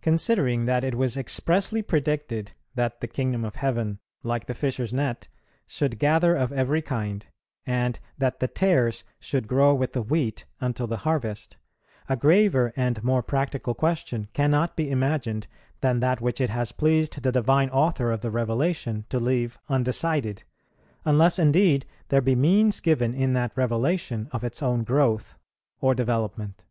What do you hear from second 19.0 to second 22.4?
to leave undecided, unless indeed there be